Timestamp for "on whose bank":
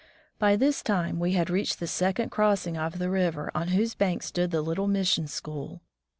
3.53-4.23